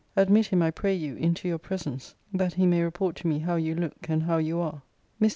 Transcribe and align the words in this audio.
Admit 0.15 0.47
him, 0.47 0.63
I 0.63 0.71
pray 0.71 0.95
you, 0.95 1.15
into 1.17 1.47
you 1.47 1.59
presence, 1.59 2.15
that 2.33 2.55
he 2.55 2.65
may 2.65 2.81
report 2.81 3.15
to 3.17 3.27
me 3.27 3.37
how 3.37 3.55
you 3.57 3.75
look, 3.75 4.09
and 4.09 4.23
how 4.23 4.39
you 4.39 4.59
are. 4.59 4.81
Mr. 5.21 5.29